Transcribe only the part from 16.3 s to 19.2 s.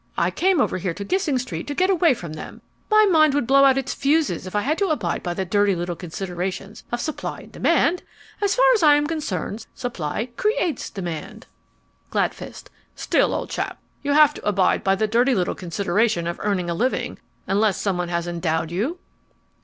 earning a living, unless someone has endowed you?